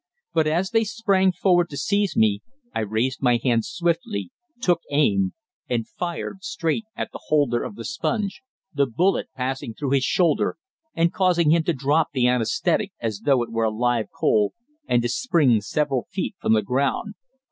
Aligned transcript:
But 0.33 0.47
as 0.47 0.71
they 0.71 0.83
sprang 0.83 1.31
forward 1.31 1.69
to 1.69 1.77
seize 1.77 2.17
me, 2.17 2.41
I 2.73 2.79
raised 2.79 3.21
my 3.21 3.37
hand 3.43 3.65
swiftly, 3.65 4.31
took 4.59 4.81
aim, 4.89 5.33
and 5.69 5.87
fired 5.87 6.43
straight 6.43 6.85
at 6.95 7.11
the 7.11 7.19
holder 7.27 7.63
of 7.63 7.75
the 7.75 7.85
sponge, 7.85 8.41
the 8.73 8.87
bullet 8.87 9.29
passing 9.35 9.75
through 9.75 9.91
his 9.91 10.03
shoulder 10.03 10.57
and 10.95 11.13
causing 11.13 11.51
him 11.51 11.61
to 11.65 11.73
drop 11.73 12.13
the 12.13 12.25
anæsthetic 12.25 12.93
as 12.99 13.19
though 13.25 13.43
it 13.43 13.51
were 13.51 13.65
a 13.65 13.69
live 13.69 14.07
coal, 14.09 14.53
and 14.87 15.03
to 15.03 15.07
spring 15.07 15.61
several 15.61 16.07
feet 16.09 16.33
from 16.41 16.53
the 16.53 16.63
ground. 16.63 17.13